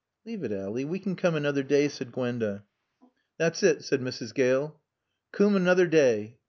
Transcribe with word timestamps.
"Leave 0.25 0.43
it, 0.43 0.51
Ally. 0.51 0.83
We 0.83 0.97
can 0.97 1.15
come 1.15 1.35
another 1.35 1.61
day," 1.61 1.87
said 1.87 2.11
Gwenda. 2.11 2.63
"Thot's 3.37 3.61
it," 3.61 3.83
said 3.83 4.01
Mrs. 4.01 4.33
Gale. 4.33 4.81
"Coom 5.31 5.55
another 5.55 5.85
daay." 5.85 6.37